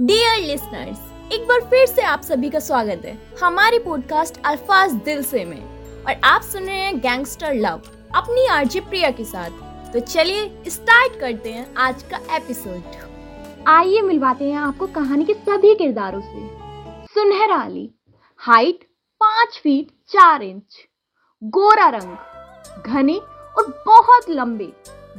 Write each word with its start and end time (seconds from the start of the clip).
Dear 0.00 0.40
listeners 0.42 1.32
एक 1.32 1.46
बार 1.48 1.60
फिर 1.70 1.86
से 1.86 2.02
आप 2.02 2.22
सभी 2.22 2.48
का 2.50 2.58
स्वागत 2.58 3.02
है 3.04 3.12
हमारी 3.40 3.78
पॉडकास्ट 3.78 4.40
अल्फाज 4.44 4.92
दिल 5.04 5.22
से 5.22 5.44
में। 5.44 6.04
और 6.04 6.20
आप 6.24 6.42
सुन 6.42 6.62
रहे 6.62 6.78
हैं 6.78 6.98
गैंगस्टर 7.00 7.52
लव 7.54 7.82
अपनी 8.14 8.46
आरजे 8.46 8.80
प्रिया 8.80 9.10
के 9.10 9.24
साथ। 9.24 9.92
तो 9.92 10.00
चलिए 10.00 10.64
स्टार्ट 10.68 11.18
करते 11.20 11.52
हैं 11.52 11.66
आज 11.76 12.02
का 12.02 12.18
एपिसोड 12.36 13.66
आइए 13.66 14.00
मिलवाते 14.00 14.50
हैं 14.50 14.58
आपको 14.58 14.86
कहानी 14.86 15.24
के 15.24 15.34
सभी 15.34 15.74
किरदारों 15.74 16.20
से। 16.20 16.48
सुनहरा 17.14 17.56
अली 17.56 17.88
हाइट 18.40 18.82
पाँच 19.20 19.60
फीट 19.62 19.92
चार 20.08 20.42
इंच 20.42 20.78
गोरा 21.42 21.88
रंग, 21.88 22.16
घने 22.82 23.16
और 23.58 23.82
बहुत 23.86 24.30
लंबे 24.30 24.72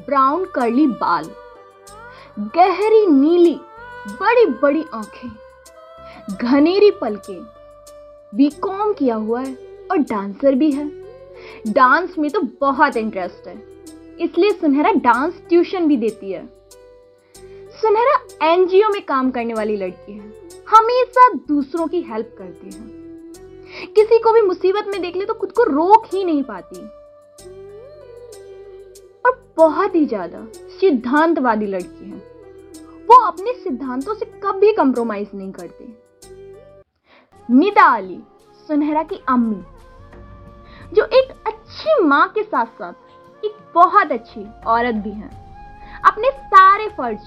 ब्राउन 0.05 0.45
कर्ली 0.45 0.87
बाल, 0.87 1.31
गहरी 2.57 3.05
नीली 3.07 3.57
बड़ी 4.11 4.45
बड़ी 4.61 4.83
आँखें, 4.93 5.29
घनेरी 6.41 6.91
पलके 6.91 7.39
बीकॉम 8.33 8.93
किया 8.93 9.15
हुआ 9.17 9.41
है 9.41 9.53
और 9.91 9.97
डांसर 9.99 10.55
भी 10.55 10.71
है। 10.71 10.89
डांस 11.69 12.17
में 12.17 12.29
तो 12.31 12.41
बहुत 12.61 12.97
इंटरेस्ट 12.97 13.47
है, 13.47 13.55
इसलिए 14.19 14.51
सुनहरा 14.51 14.91
डांस 14.93 15.41
ट्यूशन 15.49 15.87
भी 15.87 15.97
देती 15.97 16.31
है। 16.31 16.45
सुनहरा 17.81 18.17
एनजीओ 18.43 18.89
में 18.89 19.01
काम 19.05 19.31
करने 19.31 19.53
वाली 19.53 19.75
लड़की 19.77 20.13
है, 20.13 20.33
हमेशा 20.67 21.27
दूसरों 21.47 21.87
की 21.87 22.01
हेल्प 22.03 22.35
करती 22.37 22.67
है। 22.67 22.93
किसी 23.95 24.19
को 24.19 24.31
भी 24.33 24.41
मुसीबत 24.41 24.87
में 24.87 25.01
देख 25.01 25.15
ले 25.15 25.25
तो 25.25 25.33
खुद 25.33 25.51
को 25.51 25.63
रोक 25.65 26.05
ही 26.13 26.23
नहीं 26.23 26.43
पाती। 26.43 26.79
और 29.25 29.43
बहुत 29.57 29.95
ही 29.95 30.05
ज़्यादा 30.05 30.45
सिद्धांतवादी 30.79 31.65
लड़की 31.67 32.09
है। 32.09 32.34
वो 33.05 33.19
अपने 33.21 33.53
सिद्धांतों 33.53 34.13
से 34.15 34.25
कभी 34.43 34.71
कंप्रोमाइज 34.73 35.29
नहीं 35.35 35.51
करती। 35.51 35.85
निदा 37.49 37.85
अली, 37.95 38.19
सुनहरा 38.69 39.03
की 39.03 39.21
अम्मी, 39.29 39.61
जो 40.93 41.05
एक 41.13 41.31
अच्छी 41.47 42.01
माँ 42.03 42.27
के 42.27 42.43
साथ 42.43 42.65
साथ 42.65 43.45
एक 43.45 43.57
बहुत 43.75 44.11
अच्छी 44.11 44.45
औरत 44.67 44.95
भी 44.95 45.11
है। 45.11 45.29
अपने 46.05 46.29
सारे 46.29 46.87
फ़र्ज़ 46.89 47.21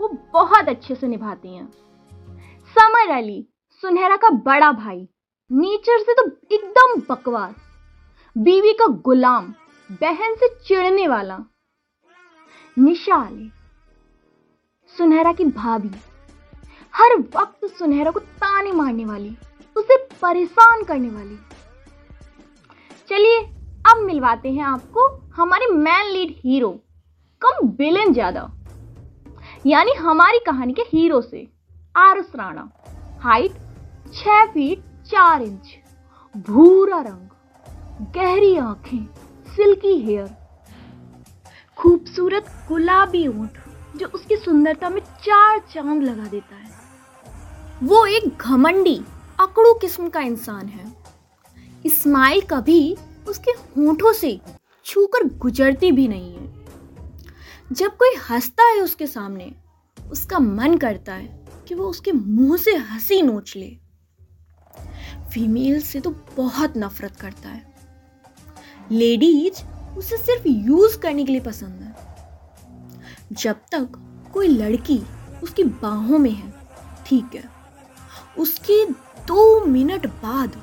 वो 0.00 0.08
बहुत 0.32 0.68
अच्छे 0.68 0.94
से 0.94 1.06
निभाती 1.06 1.54
हैं। 1.56 1.68
समर 2.74 3.10
अली, 3.10 3.46
सुनहरा 3.82 4.16
का 4.16 4.28
बड़ा 4.44 4.72
भाई, 4.72 5.08
नेचर 5.50 5.98
से 5.98 6.14
तो 6.14 6.26
एकदम 6.52 7.00
बकवास, 7.10 7.54
बीवी 8.36 8.72
का 8.72 8.86
गुलाम, 9.04 9.54
बहन 9.90 10.34
से 10.34 10.48
चिढ़ने 10.66 11.06
वाला। 11.08 11.38
निशा 12.76 13.16
अली 13.16 13.50
सुनहरा 15.00 15.32
की 15.32 15.44
भाभी। 15.46 15.90
हर 16.94 17.16
वक्त 17.36 17.64
सुनहरा 17.68 18.10
को 18.10 18.20
ताने 18.20 18.72
मारने 18.72 19.04
वाली, 19.04 19.30
उसे 19.76 19.96
परेशान 20.22 20.82
करने 20.84 21.08
वाली। 21.08 21.38
चलिए, 23.08 23.38
अब 23.84 24.02
मिलवाते 24.06 24.50
हैं 24.50 24.64
आपको 24.64 25.06
हमारे 25.36 25.66
मैन 25.68 26.10
लीड 26.12 26.34
हीरो 26.38 26.70
कम 27.42 27.68
विलेन 27.78 28.12
ज़्यादा। 28.12 28.42
यानी 29.66 29.92
हमारी 30.00 30.38
कहानी 30.46 30.72
के 30.72 30.82
हीरो 30.88 31.20
से 31.22 31.46
आरस 31.98 32.32
राणा। 32.36 32.68
हाइट 33.22 33.52
छह 34.14 34.44
फीट 34.52 34.82
चार 35.10 35.42
इंच 35.42 35.74
भूरा 36.34 37.00
रंग, 37.00 37.28
गहरी 38.16 38.56
आँखें 38.58 39.06
सिल्की 39.56 39.96
हेयर 40.00 40.28
खूबसूरत 41.78 42.52
गुलाबी 42.68 43.26
ऊँट। 43.28 43.58
जो 43.96 44.06
उसकी 44.06 44.36
सुंदरता 44.36 44.88
में 44.88 45.00
चार 45.00 45.58
चाँद 45.58 46.02
लगा 46.02 46.24
देता 46.24 46.56
है। 46.56 46.70
वो 47.82 48.06
एक 48.06 48.36
घमंडी, 48.36 49.04
अकड़ू 49.40 49.74
किस्म 49.74 50.08
का 50.08 50.20
इंसान 50.20 50.66
है। 50.66 50.92
इस्माइल 51.86 52.40
कभी 52.40 52.96
उसके 53.28 53.50
होठों 53.50 54.12
से 54.12 54.40
छूकर 54.84 55.24
गुजरती 55.24 55.92
भी 55.92 56.08
नहीं 56.08 56.34
है। 56.34 56.54
जब 57.72 57.96
कोई 57.96 58.14
हंसता 58.30 58.64
है 58.64 58.80
उसके 58.80 59.06
सामने, 59.06 59.54
उसका 60.10 60.38
मन 60.38 60.76
करता 60.76 61.14
है 61.14 61.46
कि 61.68 61.74
वो 61.74 61.84
उसके 61.84 62.12
मुँह 62.12 62.56
से 62.56 62.76
हँसी 62.76 63.22
नोच 63.22 63.56
ले। 63.56 63.78
फीमेल 65.32 65.80
से 65.80 66.00
तो 66.00 66.10
बहुत 66.36 66.74
नफरत 66.76 67.16
करता 67.16 67.48
है। 67.48 67.74
लेडीज़ 68.90 69.64
उसे 69.96 70.16
सिर्फ़ 70.16 70.48
यूज़ 70.48 70.98
करने 70.98 71.24
के 71.24 71.32
लिए 71.32 71.40
पसंद 71.40 71.80
है। 71.82 72.09
जब 73.30 73.60
तक 73.72 73.92
कोई 74.32 74.48
लड़की 74.48 75.00
उसकी 75.42 75.64
बाहों 75.64 76.18
में 76.18 76.30
है, 76.30 76.52
ठीक 77.06 77.34
है, 77.34 77.44
उसके 78.38 78.84
दो 79.26 79.64
मिनट 79.66 80.06
बाद 80.22 80.60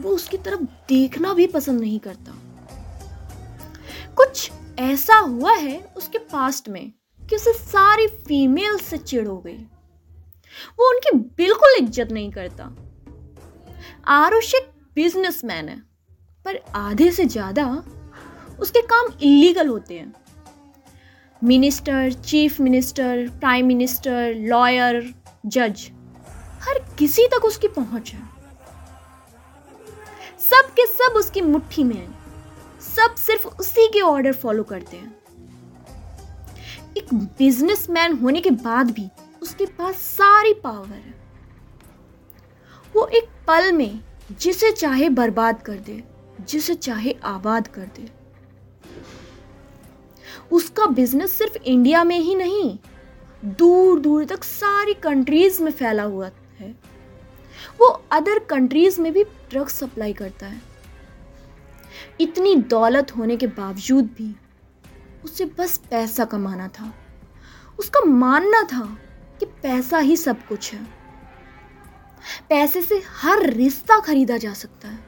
वो 0.00 0.10
उसकी 0.10 0.36
तरफ़ 0.38 0.62
देखना 0.88 1.32
भी 1.34 1.46
पसंद 1.46 1.80
नहीं 1.80 1.98
करता। 2.00 2.32
कुछ 4.16 4.50
ऐसा 4.78 5.16
हुआ 5.16 5.52
है 5.52 5.78
उसके 5.96 6.18
पास्ट 6.18 6.68
में 6.68 6.92
कि 7.20 7.36
उसे 7.36 7.52
सारी 7.52 8.06
फीमेल 8.06 8.78
से 8.78 8.98
चिड़ 8.98 9.26
हो 9.28 9.36
गई। 9.38 9.56
वो 10.78 10.88
उनकी 10.88 11.16
बिल्कुल 11.36 11.76
इज़्ज़त 11.78 12.12
नहीं 12.12 12.30
करता। 12.30 12.64
आरुष 14.08 14.54
एक 14.54 14.70
बिजनेसमैन 14.96 15.68
है, 15.68 15.76
पर 16.46 16.58
आधे 16.76 17.10
से 17.10 17.24
ज़्यादा 17.26 17.66
उसके 18.60 18.80
काम 18.82 19.12
इलीगल 19.22 19.68
होते 19.68 19.98
हैं। 19.98 20.12
Minister, 21.44 22.12
chief 22.12 22.60
minister, 22.60 23.28
prime 23.28 23.66
minister, 23.66 24.34
lawyer, 24.34 25.14
जज, 25.46 25.90
हर 26.60 26.96
किसी 26.98 27.26
तक 27.26 27.44
उसकी 27.44 27.68
पहुँच 27.68 28.12
है। 28.12 28.20
सब 30.38 30.70
के 30.70 30.86
सब 30.86 31.12
उसकी 31.16 31.40
मुट्ठी 31.40 31.84
में 31.84 31.96
है। 31.96 32.08
सब 32.80 33.14
सिर्फ़ 33.14 33.48
उसी 33.48 33.88
के 33.88 34.00
ऑर्डर 34.00 34.32
फॉलो 34.32 34.62
करते 34.62 34.96
हैं। 34.96 35.16
एक 36.96 37.14
बिजनेसमैन 37.14 38.16
होने 38.16 38.40
के 38.40 38.50
बाद 38.50 38.90
भी 38.90 39.08
उसके 39.42 39.66
पास 39.66 39.94
सारी 39.94 40.54
पावर 40.54 40.86
है। 40.86 41.14
वो 42.96 43.06
एक 43.06 43.24
पल 43.46 43.72
में 43.72 44.00
जिसे 44.40 44.72
चाहे 44.72 45.08
बर्बाद 45.08 45.62
कर 45.62 45.76
दे, 45.76 46.04
जिसे 46.40 46.74
चाहे 46.74 47.16
आबाद 47.24 47.66
कर 47.66 47.90
दे। 47.96 48.21
उसका 50.52 50.86
बिज़नेस 50.86 51.32
सिर्फ़ 51.32 51.56
इंडिया 51.56 52.04
में 52.04 52.18
ही 52.18 52.34
नहीं 52.34 52.78
दूर 53.44 54.00
दूर 54.00 54.24
तक 54.24 54.44
सारी 54.44 54.94
कंट्रीज़ 54.94 55.62
में 55.62 55.72
फैला 55.72 56.02
हुआ 56.02 56.30
है। 56.58 56.74
वो 57.80 57.86
अदर 58.12 58.38
कंट्रीज़ 58.38 59.00
में 59.00 59.12
भी 59.12 59.24
ड्रग्स 59.24 59.74
सप्लाई 59.74 60.12
करता 60.12 60.46
है। 60.46 60.62
इतनी 62.20 62.56
दौलत 62.56 63.16
होने 63.16 63.36
के 63.36 63.46
बावजूद 63.46 64.04
भी 64.04 64.36
उसे 65.24 65.44
बस 65.44 65.76
पैसा 65.90 66.24
कमाना 66.24 66.68
था। 66.68 66.94
उसका 67.78 68.00
मानना 68.00 68.62
था 68.62 68.98
कि 69.40 69.46
पैसा 69.46 69.98
ही 69.98 70.16
सब 70.16 70.46
कुछ 70.46 70.72
है। 70.74 70.82
पैसे 72.48 72.82
से 72.82 73.02
हर 73.08 73.46
रिश्ता 73.46 74.00
खरीदा 74.00 74.36
जा 74.36 74.52
सकता 74.52 74.88
है। 74.88 74.98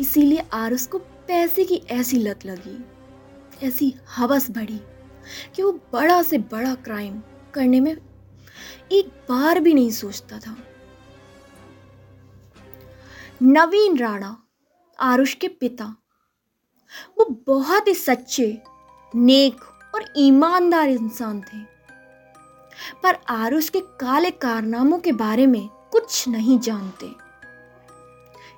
इसीलिए 0.00 0.44
आरस 0.52 0.86
को 0.86 0.98
पैसे 0.98 1.64
की 1.64 1.74
ऐसी 1.74 2.18
लत 2.18 2.46
लगी। 2.46 2.84
ऐसी 3.62 3.94
हवस 4.16 4.50
बढ़ी 4.50 4.80
कि 5.54 5.62
वो 5.62 5.72
बड़ा 5.72 6.22
से 6.22 6.38
बड़ा 6.38 6.74
क्राइम 6.74 7.22
करने 7.54 7.80
में 7.80 7.96
एक 8.92 9.08
बार 9.08 9.60
भी 9.60 9.74
नहीं 9.74 9.90
सोचता 9.90 10.38
था। 10.38 10.56
नवीन 13.42 13.98
राणा, 13.98 14.42
आरुष 15.00 15.34
के 15.34 15.48
पिता, 15.48 15.96
वो 17.18 17.42
बहुत 17.46 17.88
ही 17.88 17.94
सच्चे, 17.94 18.62
नेक 19.14 19.64
और 19.94 20.04
ईमानदार 20.16 20.88
इंसान 20.88 21.40
थे। 21.40 21.74
पर 23.02 23.18
आरुष 23.28 23.68
के 23.68 23.80
काले 23.80 24.30
कारनामों 24.30 24.98
के 24.98 25.12
बारे 25.12 25.46
में 25.46 25.68
कुछ 25.68 26.28
नहीं 26.28 26.58
जानते। 26.58 27.10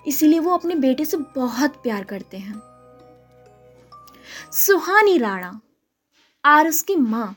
इसीलिए 0.06 0.40
वो 0.40 0.50
अपने 0.50 0.75
बेटे 0.75 1.04
से 1.04 1.16
बहुत 1.16 1.70
प्यार 1.70 2.04
करते 2.04 2.37
हैं। 2.37 2.65
सुहानी 4.53 5.19
राणा, 5.19 5.61
आर 6.44 6.69
उसकी 6.69 6.97
माँ। 6.97 7.37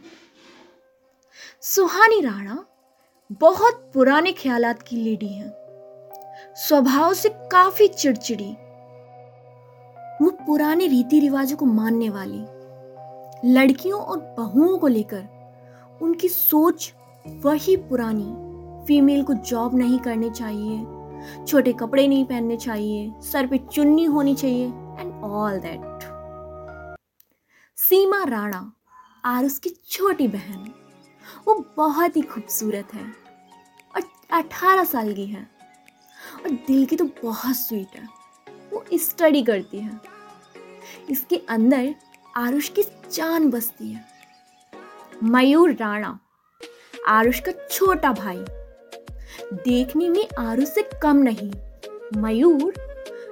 सुहानी 1.61 2.21
राणा 2.21 2.65
बहुत 3.31 3.91
पुराने 3.93 4.31
ख्यालात 4.31 4.81
की 4.81 4.95
लेडी 4.95 5.27
हैं। 5.27 5.53
स्वभाव 6.55 7.13
से 7.13 7.29
काफ़ी 7.29 7.87
चिड़चिड़ी। 7.87 8.51
वो 10.21 10.29
पुराने 10.47 10.87
रीति 10.87 11.19
रिवाजों 11.19 11.57
को 11.57 11.65
मानने 11.65 12.09
वाली। 12.09 12.43
लड़कियों 13.45 14.01
और 14.01 14.19
बहुओं 14.37 14.77
को 14.77 14.87
लेकर 14.87 15.27
उनकी 16.01 16.29
सोच 16.29 16.93
वही 17.25 17.75
पुरानी। 17.77 18.49
फीमेल 18.85 19.23
को 19.23 19.33
जॉब 19.33 19.75
नहीं 19.75 19.99
करनी 19.99 20.29
चाहिए, 20.29 20.79
छोटे 21.45 21.73
कपड़े 21.73 22.07
नहीं 22.07 22.25
पहनने 22.25 22.57
चाहिए, 22.57 23.11
सर 23.21 23.47
पे 23.47 23.57
चुन्नी 23.57 24.03
होनी 24.03 24.35
चाहिए 24.35 24.65
and 24.99 25.23
all 25.23 25.59
that 25.59 25.88
Seema 27.79 28.23
Rana 28.23 28.59
और 29.25 29.45
उसकी 29.45 29.69
छोटी 29.69 30.27
बहन। 30.27 30.73
वो 31.47 31.53
बहुत 31.77 32.17
ही 32.17 32.21
खूबसूरत 32.21 32.93
है 32.93 33.03
और 33.95 34.01
अठारह 34.31 34.83
साल 34.83 35.13
की 35.13 35.25
है 35.25 35.43
और 36.35 36.49
दिल 36.67 36.85
की 36.85 36.95
तो 36.95 37.05
बहुत 37.23 37.55
स्वीट 37.55 37.95
है। 37.95 38.07
वो 38.73 38.83
स्टडी 38.93 39.43
करती 39.43 39.79
है। 39.79 39.99
इसके 41.09 41.37
अंदर 41.49 41.95
आरुष 42.37 42.69
की 42.69 42.83
जान 43.11 43.49
बसती 43.49 43.91
है। 43.91 44.05
मयूर 45.23 45.71
राणा 45.71 46.19
आरुष 47.07 47.39
का 47.39 47.51
छोटा 47.71 48.11
भाई। 48.11 48.43
देखने 49.53 50.09
में 50.09 50.27
आरुष 50.39 50.67
से 50.67 50.89
कम 51.03 51.17
नहीं, 51.17 51.51
मयूर 52.21 52.73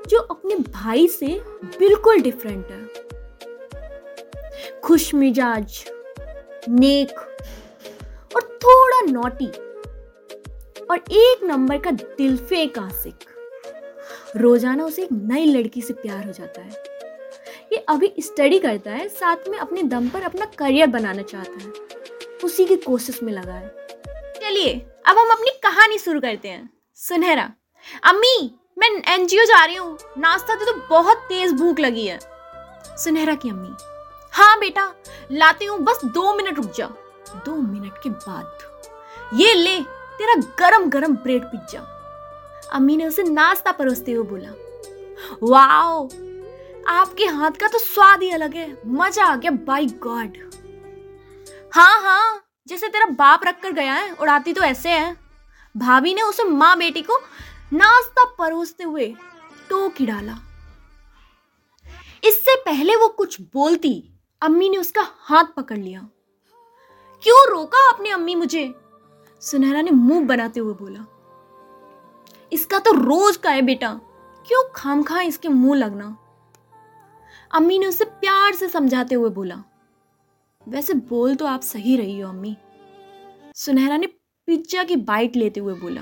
जो 0.10 0.20
अपने 0.20 0.56
भाई 0.56 1.08
से 1.08 1.40
बिल्कुल 1.80 2.22
डिफरेंट 2.22 2.66
है। 2.66 3.07
खुश 4.84 5.14
मिजाज 5.14 5.84
नेक 6.70 7.20
और 8.36 8.42
थोड़ा 8.64 9.02
नोटी 9.02 9.48
और 10.82 10.98
एक 10.98 11.44
नंबर 11.44 11.78
का 11.78 11.92
दिलफेक 11.92 12.78
आसिक 12.80 13.26
रोज़ाना 14.36 14.86
उसे 14.86 15.04
एक 15.04 15.10
नई 15.12 15.46
लड़की 15.46 15.82
से 15.82 15.94
प्यार 15.94 16.26
हो 16.26 16.32
जाता 16.32 16.62
है। 16.62 16.72
ये 17.74 17.78
अभी 17.90 18.14
स्टडी 18.20 18.60
करता 18.60 18.92
है 18.92 19.08
साथ 19.10 19.50
में 19.50 19.58
अपने 19.58 19.84
दम 19.84 20.10
पर 20.10 20.22
अपना 20.22 20.46
करियर 20.60 20.88
बनाना 20.88 21.22
चाहता 21.22 21.64
है। 21.64 21.72
उसी 22.44 22.66
की 22.66 22.76
कोशिश 22.76 23.22
में 23.24 23.32
लगा 23.34 23.54
है। 23.54 23.68
चलिए 24.36 24.74
अब 25.06 25.18
हम 25.18 25.32
अपनी 25.32 25.52
कहानी 25.64 25.98
शुरू 25.98 26.20
करते 26.20 26.48
हैं। 26.48 26.70
सुनहरा 27.00 27.52
अम्मी 28.04 28.50
मैं 28.78 28.90
एनजीओ 29.14 29.44
जा 29.44 29.64
रही 29.66 29.76
हूँ। 29.76 29.98
नाश्ता 30.18 30.56
तो, 30.56 30.66
तो 30.66 30.74
बहुत 30.90 31.18
तेज 31.30 31.54
भूख 31.54 31.80
लगी 31.80 32.06
है। 32.08 32.20
सुनहरा 32.98 33.36
की 33.36 33.50
अम्मी 33.50 33.76
हाँ 34.38 34.58
बेटा, 34.60 34.84
लाती 35.32 35.66
हूँ, 35.66 35.78
बस 35.80 36.02
दो 36.06 36.34
मिनट 36.36 36.58
रुक 36.58 36.72
जा। 36.72 36.88
दो 37.46 37.56
मिनट 37.56 37.94
के 38.04 38.10
बाद, 38.10 38.58
ये 39.34 39.54
ले, 39.54 39.80
तेरा 40.18 40.34
गरम 40.60 40.90
गरम 40.90 41.16
ब्रेड 41.16 41.44
पिज्जा। 41.46 41.80
अम्मी 42.74 42.98
ने 42.98 43.06
उसे 43.06 43.24
नाश्ता 43.24 43.72
परोसते 43.72 44.12
हुए 44.12 44.28
बोला, 44.30 44.50
वाओ, 45.44 46.08
आपके 46.90 47.26
हाथ 47.28 47.52
का 47.52 47.68
तो 47.68 47.80
स्वाद 47.80 48.24
ही 48.24 48.30
अलग 48.32 48.56
है, 48.56 48.68
मज़ा 48.88 49.26
आ 49.26 49.36
गया 49.36 49.52
बाई 49.52 49.88
गॉड 50.04 50.38
हाँ 51.74 52.02
हाँ 52.02 52.44
जैसे 52.68 52.88
तेरा 52.88 53.06
बाप 53.14 53.46
रख 53.46 53.62
कर 53.62 53.72
गया 53.72 53.94
है, 53.94 54.12
उड़ाती 54.12 54.54
तो 54.54 54.62
ऐसे 54.64 54.90
है। 54.90 55.16
भाभी 55.76 56.14
ने 56.14 56.22
उसे 56.22 56.44
माँ 56.44 56.78
बेटी 56.78 57.02
को 57.02 57.18
नाश्ता 57.74 58.24
परोसते 58.38 58.84
हुए 58.84 59.08
टोकी 59.70 60.06
डाला। 60.06 60.38
इससे 62.24 62.56
पहले 62.62 62.96
वो 62.96 63.08
कुछ 63.08 63.40
बोलती 63.54 63.92
अम्मी 64.42 64.70
ने 64.70 64.78
उसका 64.78 65.08
हाथ 65.20 65.44
पकड़ 65.44 65.78
लिया। 65.78 66.10
क्यों 67.24 67.50
रोका 67.50 67.94
अपनी 67.94 68.10
अम्मी 68.10 68.36
मुझे? 68.36 68.76
सुनहरा 69.42 69.82
ने 69.82 69.92
मुँह 69.92 70.26
बनाते 70.26 70.60
हुए 70.60 70.74
बोला। 70.74 71.06
इसका 72.54 72.80
तो 72.80 72.92
रोज 72.92 73.38
का 73.38 73.50
है 73.50 73.62
बेटा। 73.62 73.94
क्यों 74.48 74.70
खाम 74.76 75.04
खा 75.04 75.22
इसके 75.22 75.48
मुँह 75.48 75.78
लगना? 75.78 76.18
अम्मी 77.52 77.80
ने 77.80 77.88
उसे 77.88 78.06
प्यार 78.06 78.54
से 78.54 78.70
समझाते 78.70 79.16
हुए 79.16 79.30
बोला। 79.30 79.64
वैसे 80.68 80.94
बोल 80.94 81.36
तो 81.36 81.46
आप 81.46 81.62
सही 81.62 81.98
रही 81.98 82.20
हो 82.20 82.30
अम्मी। 82.30 82.58
सुनहरा 83.56 83.98
ने 83.98 84.08
पिज्जा 84.48 84.84
की 84.84 84.96
बाइट 84.96 85.36
लेते 85.36 85.60
हुए 85.60 85.74
बोला। 85.74 86.02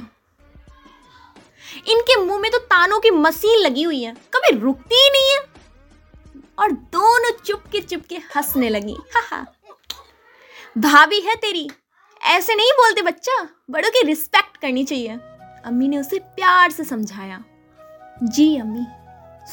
इनके 1.88 2.26
मुँह 2.26 2.40
में 2.40 2.52
तो 2.52 2.58
तानों 2.58 3.00
की 3.00 3.12
मशीन 3.12 3.60
लगी 3.60 3.84
हुई 3.84 4.04
है। 4.04 4.14
कभी 4.14 4.60
रुकती 4.60 4.96
ही 4.96 5.10
नहीं 5.10 5.34
है। 5.34 5.35
और 6.60 6.72
दोनों 6.72 7.31
चुपके 7.46 7.80
चुपके 7.81 8.16
हंसने 8.16 8.69
लगी। 8.69 8.94
हाहा। 8.94 9.46
भाभी 10.78 11.19
है 11.19 11.36
तेरी। 11.36 11.69
ऐसे 12.24 12.56
नहीं 12.56 12.72
बोलते 12.72 13.02
बच्चा। 13.02 13.50
बड़ों 13.69 13.90
की 13.90 14.07
रिस्पेक्ट 14.07 14.57
करनी 14.57 14.84
चाहिए। 14.84 15.10
अम्मी 15.66 15.88
ने 15.88 15.98
उसे 15.98 16.19
प्यार 16.19 16.72
से 16.72 16.84
समझाया। 16.84 17.44
जी 18.24 18.57
अम्मी, 18.57 18.86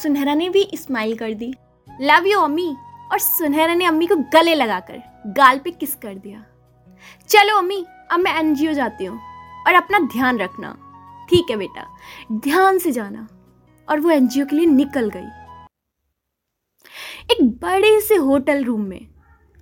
सुनहरा 0.01 0.33
ने 0.33 0.49
भी 0.49 0.71
स्माइल 0.75 1.17
कर 1.17 1.33
दी। 1.33 1.53
लव 2.01 2.25
यू 2.27 2.39
अम्मी। 2.39 2.75
और 3.11 3.19
सुनहरा 3.19 3.75
ने 3.75 3.85
अम्मी 3.85 4.07
को 4.07 4.15
गले 4.15 4.55
लगाकर 4.55 5.23
गाल 5.27 5.59
पे 5.59 5.71
किस 5.71 5.95
कर 5.95 6.15
दिया। 6.15 6.45
चलो 7.29 7.57
अम्मी, 7.57 7.85
अब 8.11 8.19
मैं 8.19 8.39
एनजीओ 8.39 8.73
जाती 8.73 9.05
हूँ। 9.05 9.21
और 9.67 9.73
अपना 9.73 9.99
ध्यान 9.99 10.39
रखना। 10.39 10.77
ठीक 11.29 11.45
है 11.49 11.55
बेटा। 11.57 11.97
ध्यान 12.31 12.79
से 12.79 12.91
जाना। 12.91 13.27
और 13.89 13.99
वो 13.99 14.09
एनजीओ 14.09 14.45
के 14.45 14.55
लिए 14.55 14.65
निकल 14.65 15.09
गई। 15.09 15.42
एक 17.31 17.43
बड़े 17.61 17.99
से 18.01 18.15
होटल 18.15 18.63
रूम 18.63 18.81
में 18.81 19.07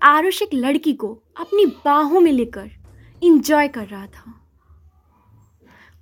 आरुष 0.02 0.42
एक 0.42 0.50
लड़की 0.54 0.94
को 0.94 1.14
अपनी 1.40 1.66
बाहों 1.86 2.20
में 2.20 2.32
लेकर 2.32 2.70
इंजॉय 3.24 3.68
कर 3.68 3.88
रहा 3.88 4.06
था। 4.08 4.34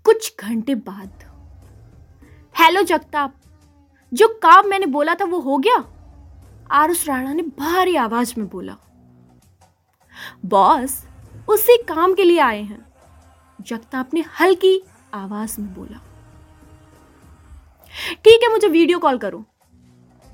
कुछ 0.03 0.33
घंटे 0.39 0.75
बाद 0.75 1.23
हेलो 2.55 2.81
जगताप, 2.81 3.35
जो 4.13 4.27
काम 4.43 4.67
मैंने 4.67 4.85
बोला 4.85 5.15
था 5.15 5.25
वो 5.25 5.39
हो 5.39 5.57
गया? 5.57 5.77
आरुष 6.71 7.07
राणा 7.07 7.33
ने 7.33 7.43
भारी 7.59 7.95
आवाज़ 7.95 8.33
में 8.37 8.47
बोला। 8.47 8.75
बॉस, 10.45 11.03
उसी 11.49 11.77
काम 11.83 12.13
के 12.13 12.23
लिए 12.23 12.39
आए 12.39 12.61
हैं, 12.61 12.85
जगताप 13.61 14.13
ने 14.13 14.23
हल्की 14.39 14.81
आवाज़ 15.13 15.61
में 15.61 15.73
बोला। 15.73 15.99
ठीक 18.15 18.43
है, 18.43 18.51
मुझे 18.51 18.67
वीडियो 18.67 18.99
कॉल 18.99 19.17
करो। 19.17 19.45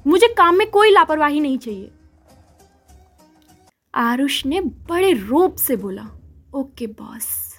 मुझे 0.08 0.28
काम 0.28 0.56
में 0.56 0.72
कोई 0.72 0.92
लापरवाही 0.92 1.40
नहीं 1.40 1.58
चाहिए। 1.58 1.92
आरुष 3.96 4.46
ने 4.46 4.62
बड़े 4.62 5.12
रोप 5.14 5.56
से 5.56 5.76
बोला, 5.76 6.08
ओके, 6.56 6.88
बॉस। 6.88 7.56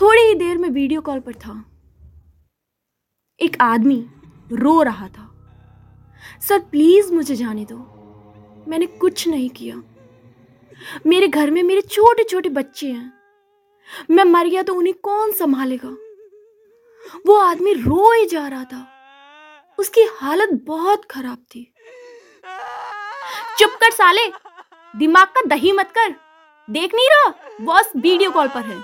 थोड़ी 0.00 0.22
ही 0.22 0.34
देर 0.34 0.58
में 0.58 0.68
वीडियो 0.68 1.00
कॉल 1.00 1.20
पर 1.20 1.34
था। 1.34 1.64
एक 3.40 3.56
आदमी 3.60 4.06
रो 4.52 4.82
रहा 4.82 5.08
था। 5.08 5.30
सर, 6.40 6.58
प्लीज़ 6.58 7.12
मुझे 7.12 7.36
जाने 7.36 7.64
दो। 7.64 7.94
मैंने 8.68 8.86
कुछ 8.86 9.28
नहीं 9.28 9.50
किया। 9.50 9.82
मेरे 11.06 11.28
घर 11.28 11.50
में 11.50 11.62
मेरे 11.62 11.80
छोटे 11.80 12.24
छोटे 12.24 12.48
बच्चे 12.48 12.92
हैं। 12.92 13.12
मैं 14.10 14.24
मर 14.24 14.48
गया 14.48 14.62
तो 14.62 14.74
उन्हें 14.74 14.94
कौन 15.02 15.32
संभालेगा? 15.32 15.96
वो 17.26 17.36
आदमी 17.36 17.72
रो 17.72 18.20
ही 18.20 18.26
जा 18.26 18.48
रहा 18.48 18.64
था। 18.64 18.93
उसकी 19.78 20.02
हालत 20.20 20.50
बहुत 20.66 21.04
खराब 21.04 21.38
थी। 21.54 21.70
चुप 23.58 23.76
कर 23.80 23.90
साले। 23.90 24.26
दिमाग 24.94 25.28
का 25.28 25.40
दही 25.46 25.72
मत 25.72 25.90
कर। 25.90 26.14
देख 26.68 26.94
नहीं 26.94 27.08
रहा? 27.08 27.32
बॉस 27.60 27.90
वीडियो 27.96 28.30
कॉल 28.30 28.48
पर 28.48 28.62
है। 28.62 28.82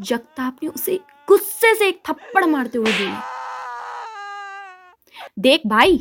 जगताप 0.00 0.56
ने 0.62 0.68
उसे 0.68 0.98
गुस्से 1.28 1.74
से 1.74 1.88
एक 1.88 2.00
थप्पड़ 2.08 2.44
मारते 2.44 2.78
हुए 2.78 2.92
बोला। 2.92 3.22
देख 5.38 5.66
भाई, 5.66 5.98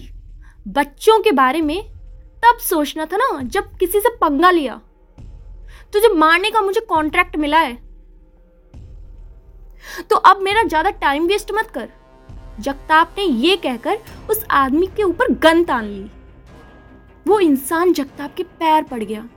बच्चों 0.68 1.20
के 1.20 1.32
बारे 1.32 1.62
में 1.62 1.82
तब 2.44 2.58
सोचना 2.60 3.06
था 3.06 3.18
ना 3.18 3.42
जब 3.44 3.75
किसी 3.77 4.00
से 4.00 4.10
पंगा 4.18 4.51
लिया। 4.51 4.80
तुझे 5.94 6.08
मारने 6.10 6.51
का 6.51 6.62
मुझे 6.62 6.82
कॉन्ट्रैक्ट 6.82 7.36
मिला 7.36 7.60
है। 7.60 7.75
तो 10.01 10.16
अब 10.16 10.42
मेरा 10.42 10.63
ज़्यादा 10.63 10.89
टाइम 11.00 11.27
वेस्ट 11.27 11.51
मत 11.51 11.72
कर। 11.72 11.89
जगताप 12.62 13.15
ने 13.18 13.24
यह 13.24 13.56
कहकर 13.56 13.98
उस 14.30 14.46
आदमी 14.51 14.88
के 14.88 15.03
ऊपर 15.03 15.32
गन 15.32 15.63
तान 15.63 15.86
ली। 15.86 16.12
वो 17.27 17.39
इंसान 17.39 17.94
जगताप 17.94 18.36
के 18.36 18.44
पैर 18.44 18.84
पड़ 18.84 19.03
गया। 19.03 19.30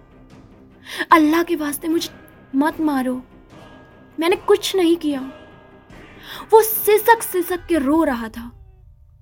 अल्लाह 1.13 1.43
के 1.43 1.57
वास्ते 1.57 1.89
मुझे 1.89 2.11
मत 2.55 2.81
मारो। 2.81 3.23
मैंने 4.21 4.37
कुछ 4.37 4.77
नहीं 4.77 4.97
किया। 4.97 5.21
वो 6.51 6.63
सिसक 6.63 7.23
सिसक 7.23 7.67
के 7.67 7.79
रो 7.79 8.05
रहा 8.05 8.29
था। 8.29 8.51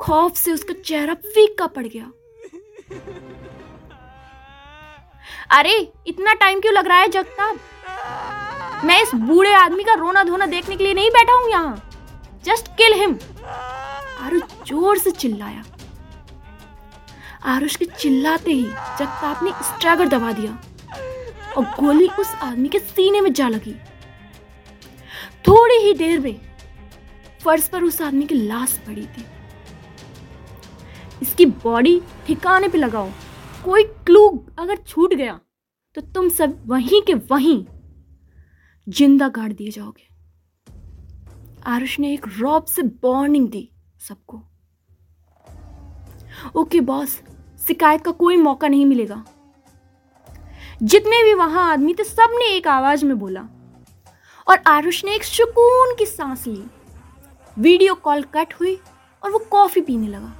खौफ 0.00 0.36
से 0.36 0.52
उसका 0.52 0.74
चेहरा 0.84 1.14
फीका 1.14 1.66
पड़ 1.66 1.86
गया। 1.86 2.12
अरे, 5.50 5.92
इतना 6.06 6.34
टाइम 6.34 6.60
क्यों 6.60 6.74
लग 6.74 6.86
रहा 6.86 6.98
है 6.98 7.08
जगताप? 7.08 7.56
मैं 8.84 9.02
इस 9.02 9.14
बूढ़े 9.14 9.54
आदमी 9.54 9.84
का 9.84 9.94
रोना 9.94 10.24
धोना 10.24 10.46
देखने 10.46 10.76
के 10.76 10.84
लिए 10.84 10.94
नहीं 10.94 11.10
बैठा 11.10 11.32
हूँ 11.32 11.50
यहाँ। 11.50 11.90
Just 12.44 12.68
kill 12.68 12.92
him. 12.92 13.18
आरुष 14.22 14.42
ज़ोर 14.68 14.98
से 14.98 15.10
चिल्लाया। 15.12 15.64
आरुष 17.44 17.76
के 17.76 17.84
चिल्लाते 17.86 18.50
ही 18.50 18.62
जगताप 18.62 19.42
ने 19.42 19.50
स्ट्रैगर 19.64 20.08
दबा 20.08 20.32
दिया 20.32 20.52
और 21.56 21.64
गोली 21.80 22.08
उस 22.20 22.34
आदमी 22.42 22.68
के 22.68 22.78
सीने 22.78 23.20
में 23.20 23.32
जा 23.32 23.48
लगी। 23.48 23.74
थोड़ी 25.48 25.78
ही 25.84 25.92
देर 25.94 26.20
में 26.20 26.40
फर्श 27.40 27.68
पर 27.68 27.82
उस 27.82 28.00
आदमी 28.02 28.26
की 28.26 28.34
लाश 28.36 28.78
पड़ी 28.86 29.06
थी। 29.06 29.24
इसकी 31.22 31.46
बॉडी 31.46 32.00
ठिकाने 32.26 32.68
पे 32.68 32.78
लगाओ। 32.78 33.10
कोई 33.64 33.82
क्लू 34.06 34.28
अगर 34.58 34.76
छूट 34.78 35.14
गया 35.14 35.38
तो 35.96 36.00
तुम 36.14 36.28
सब 36.30 36.56
वहीं 36.66 37.00
के 37.02 37.14
वहीं 37.14 37.64
ज़िंदा 38.86 39.28
गाड़ 39.30 39.52
दिए 39.52 39.70
जाओगे। 39.70 40.08
आरुष 41.66 41.98
ने 42.00 42.12
एक 42.14 42.26
रॉब 42.38 42.64
से 42.66 42.82
वार्निंग 42.82 43.48
दी। 43.48 43.68
सबको। 44.08 44.42
ओके, 46.56 46.80
बॉस, 46.80 47.22
शिकायत 47.66 48.04
का 48.04 48.10
कोई 48.10 48.36
मौका 48.36 48.68
नहीं 48.68 48.86
मिलेगा। 48.86 49.24
जितने 50.82 51.24
भी 51.24 51.34
वहाँ 51.34 51.72
आदमी 51.72 51.94
थे 51.94 52.04
सबने 52.04 52.44
एक 52.44 52.68
आवाज़ 52.68 53.04
में 53.04 53.18
बोला। 53.18 53.40
और 54.48 54.58
आरुष 54.66 55.04
ने 55.04 55.14
एक 55.14 55.24
सुकून 55.24 55.96
की 55.98 56.06
सांस 56.06 56.46
ली। 56.46 56.64
वीडियो 57.58 57.94
कॉल 57.94 58.22
कट 58.22 58.54
हुई 58.60 58.80
और 59.24 59.30
वो 59.30 59.38
कॉफ़ी 59.38 59.80
पीने 59.80 60.08
लगा। 60.08 60.32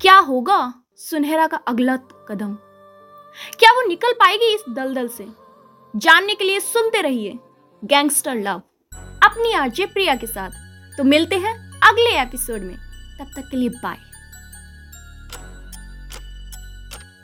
क्या 0.00 0.18
होगा, 0.18 0.74
सुनहरा 0.96 1.46
का 1.46 1.56
अगला 1.56 1.96
कदम। 1.96 2.54
क्या 3.58 3.72
वो 3.72 3.88
निकल 3.88 4.12
पाएगी 4.12 4.54
इस 4.54 4.64
दलदल 4.70 5.08
से? 5.08 5.26
जानने 5.96 6.34
के 6.34 6.44
लिए 6.44 6.60
सुनते 6.60 7.00
रहिए, 7.00 7.38
गैंगस्टर 7.84 8.34
लव। 8.34 8.62
अपनी 9.22 9.52
आरजे 9.52 9.86
प्रिया 9.86 10.14
के 10.14 10.26
साथ। 10.26 10.50
तो 10.96 11.04
मिलते 11.04 11.36
हैं 11.36 11.65
अगले 11.86 12.10
एपिसोड 12.22 12.60
में। 12.60 12.76
तब 13.18 13.30
तक 13.36 13.48
के 13.50 13.56
लिए 13.56 13.68
बाय 13.68 13.96